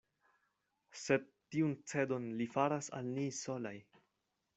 [1.01, 3.75] Sed tiun cedon li faras al ni solaj.